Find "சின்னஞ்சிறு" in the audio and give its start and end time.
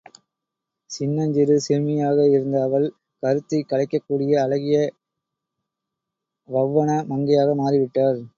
0.91-1.59